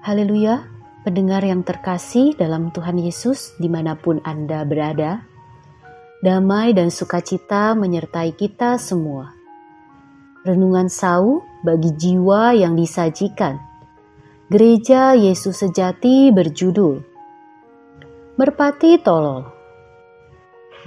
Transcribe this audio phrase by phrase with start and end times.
[0.00, 0.64] Haleluya,
[1.04, 5.28] pendengar yang terkasih dalam Tuhan Yesus di mana pun Anda berada.
[6.24, 9.36] Damai dan sukacita menyertai kita semua.
[10.40, 13.60] Renungan sau bagi jiwa yang disajikan.
[14.48, 17.04] Gereja Yesus Sejati berjudul
[18.40, 19.44] Merpati Tolol.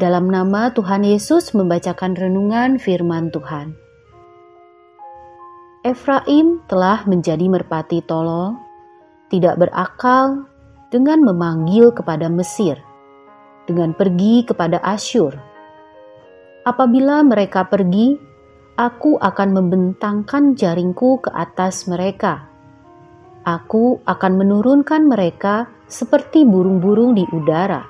[0.01, 3.77] Dalam nama Tuhan Yesus membacakan renungan firman Tuhan.
[5.85, 8.55] Efraim telah menjadi merpati tolol
[9.33, 10.45] tidak berakal
[10.93, 12.77] dengan memanggil kepada Mesir,
[13.65, 15.33] dengan pergi kepada Asyur.
[16.69, 18.13] Apabila mereka pergi,
[18.77, 22.45] aku akan membentangkan jaringku ke atas mereka.
[23.41, 27.89] Aku akan menurunkan mereka seperti burung-burung di udara.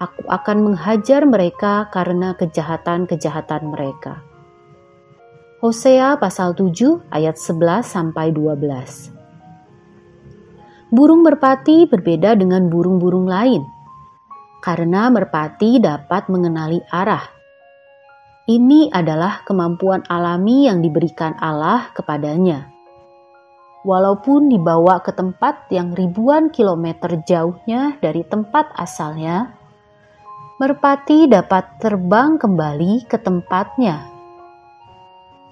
[0.00, 4.24] Aku akan menghajar mereka karena kejahatan-kejahatan mereka.
[5.60, 9.19] Hosea pasal 7 ayat 11 sampai 12.
[10.90, 13.62] Burung merpati berbeda dengan burung-burung lain
[14.58, 17.22] karena merpati dapat mengenali arah.
[18.50, 22.66] Ini adalah kemampuan alami yang diberikan Allah kepadanya.
[23.86, 29.54] Walaupun dibawa ke tempat yang ribuan kilometer jauhnya dari tempat asalnya,
[30.58, 34.10] merpati dapat terbang kembali ke tempatnya.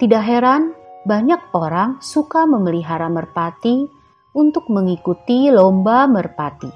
[0.03, 0.75] Tidak heran,
[1.07, 3.98] banyak orang suka memelihara merpati
[4.39, 6.71] untuk mengikuti lomba merpati.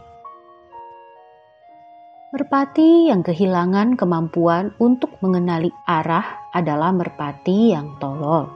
[2.35, 8.51] Merpati yang kehilangan kemampuan untuk mengenali arah adalah merpati yang tolol.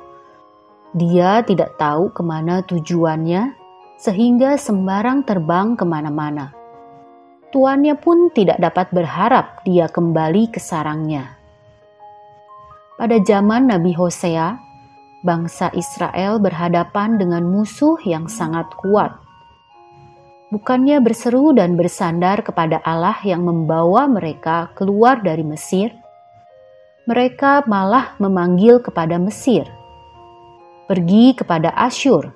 [0.90, 3.54] Dia tidak tahu ke mana tujuannya,
[4.00, 6.50] sehingga sembarang terbang ke mana-mana.
[7.54, 11.36] Tuannya pun tidak dapat berharap dia kembali ke sarangnya.
[12.96, 14.65] Pada zaman Nabi Hosea,
[15.26, 19.18] bangsa Israel berhadapan dengan musuh yang sangat kuat.
[20.54, 25.90] Bukannya berseru dan bersandar kepada Allah yang membawa mereka keluar dari Mesir,
[27.10, 29.66] mereka malah memanggil kepada Mesir,
[30.86, 32.30] pergi kepada Asyur.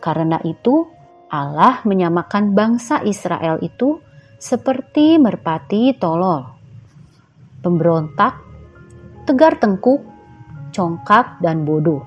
[0.00, 0.88] Karena itu,
[1.28, 4.00] Allah menyamakan bangsa Israel itu
[4.40, 6.44] seperti merpati tolol,
[7.60, 8.40] pemberontak,
[9.28, 10.13] tegar tengkuk,
[10.74, 12.02] congkak, dan bodoh.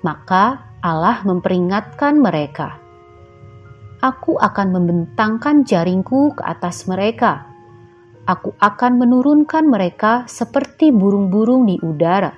[0.00, 2.84] Maka Allah memperingatkan mereka,
[4.04, 7.48] Aku akan membentangkan jaringku ke atas mereka.
[8.28, 12.36] Aku akan menurunkan mereka seperti burung-burung di udara.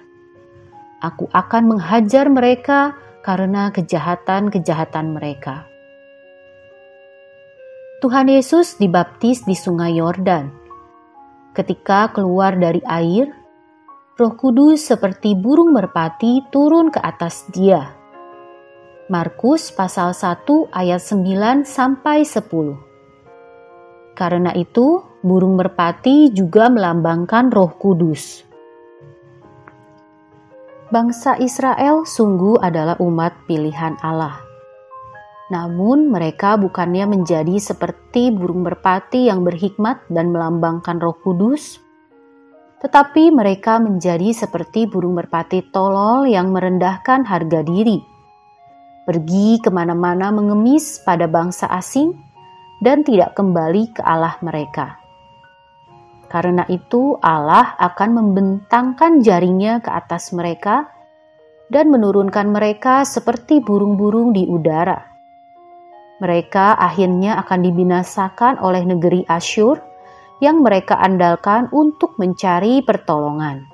[1.03, 2.95] Aku akan menghajar mereka
[3.27, 5.67] karena kejahatan-kejahatan mereka.
[7.99, 10.55] Tuhan Yesus dibaptis di Sungai Yordan.
[11.51, 13.27] Ketika keluar dari air,
[14.17, 17.93] Roh Kudus seperti burung merpati turun ke atas dia.
[19.13, 24.17] Markus pasal 1 ayat 9 sampai 10.
[24.17, 28.41] Karena itu, burung merpati juga melambangkan Roh Kudus.
[30.89, 34.41] Bangsa Israel sungguh adalah umat pilihan Allah.
[35.53, 41.85] Namun, mereka bukannya menjadi seperti burung merpati yang berhikmat dan melambangkan Roh Kudus,
[42.87, 47.99] tetapi mereka menjadi seperti burung merpati tolol yang merendahkan harga diri,
[49.03, 52.15] pergi ke mana-mana mengemis pada bangsa asing,
[52.79, 55.03] dan tidak kembali ke Allah mereka.
[56.31, 60.87] Karena itu, Allah akan membentangkan jaringnya ke atas mereka
[61.67, 65.03] dan menurunkan mereka seperti burung-burung di udara.
[66.23, 69.96] Mereka akhirnya akan dibinasakan oleh negeri Asyur
[70.41, 73.65] yang mereka andalkan untuk mencari pertolongan.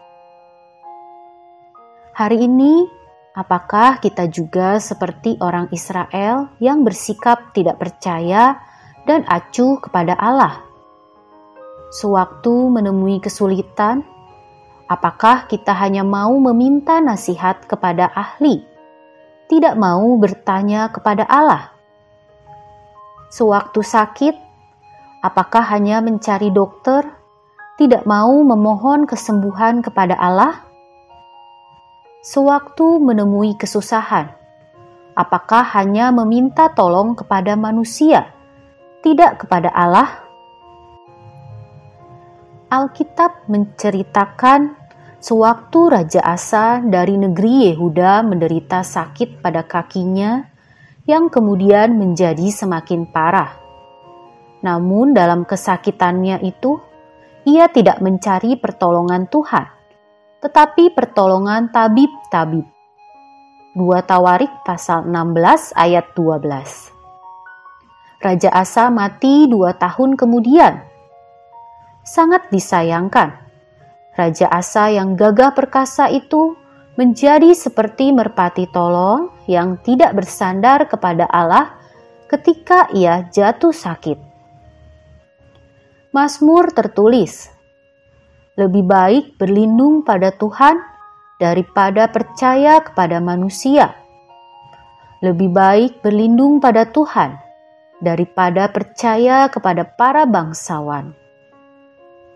[2.13, 2.87] Hari ini,
[3.35, 8.61] apakah kita juga seperti orang Israel yang bersikap tidak percaya
[9.09, 10.63] dan acuh kepada Allah?
[11.89, 14.05] Sewaktu menemui kesulitan,
[14.87, 18.63] apakah kita hanya mau meminta nasihat kepada ahli,
[19.49, 21.73] tidak mau bertanya kepada Allah?
[23.33, 24.37] Sewaktu sakit,
[25.23, 27.07] Apakah hanya mencari dokter,
[27.79, 30.67] tidak mau memohon kesembuhan kepada Allah?
[32.27, 34.35] Sewaktu menemui kesusahan,
[35.15, 38.35] apakah hanya meminta tolong kepada manusia,
[39.07, 40.11] tidak kepada Allah?
[42.67, 44.75] Alkitab menceritakan
[45.23, 50.51] sewaktu Raja Asa dari negeri Yehuda menderita sakit pada kakinya
[51.07, 53.62] yang kemudian menjadi semakin parah.
[54.63, 56.79] Namun, dalam kesakitannya itu,
[57.43, 59.67] ia tidak mencari pertolongan Tuhan,
[60.39, 62.67] tetapi pertolongan tabib-tabib.
[63.75, 66.93] 2 Tawarik pasal 16 ayat 12.
[68.23, 70.79] Raja Asa mati dua tahun kemudian.
[72.07, 73.35] Sangat disayangkan,
[74.15, 76.55] Raja Asa yang gagah perkasa itu
[76.95, 81.75] menjadi seperti merpati tolong yang tidak bersandar kepada Allah
[82.31, 84.32] ketika ia jatuh sakit.
[86.13, 87.49] Mazmur tertulis,
[88.61, 90.77] "Lebih baik berlindung pada Tuhan
[91.41, 93.97] daripada percaya kepada manusia.
[95.25, 97.41] Lebih baik berlindung pada Tuhan
[98.05, 101.17] daripada percaya kepada para bangsawan.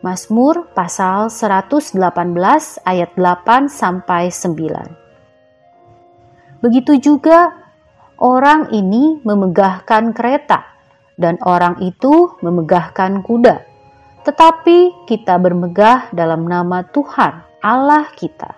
[0.01, 6.65] Mazmur pasal 118 ayat 8 sampai 9.
[6.65, 7.53] Begitu juga
[8.17, 10.76] orang ini memegahkan kereta
[11.17, 13.65] dan orang itu memegahkan kuda.
[14.25, 18.53] Tetapi kita bermegah dalam nama Tuhan Allah kita.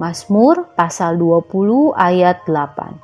[0.00, 2.96] Mazmur pasal 20 ayat 8.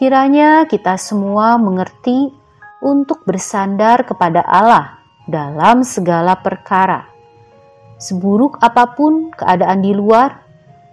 [0.00, 2.32] Kiranya kita semua mengerti
[2.80, 4.96] untuk bersandar kepada Allah
[5.28, 7.04] dalam segala perkara.
[8.00, 10.40] Seburuk apa pun keadaan di luar,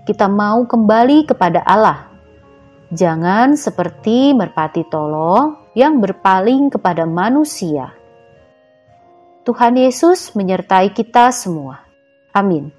[0.03, 2.11] kita mau kembali kepada Allah.
[2.91, 7.93] Jangan seperti merpati tolong yang berpaling kepada manusia.
[9.45, 11.85] Tuhan Yesus menyertai kita semua.
[12.33, 12.73] Amin.